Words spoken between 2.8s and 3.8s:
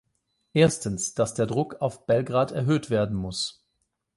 werden muss.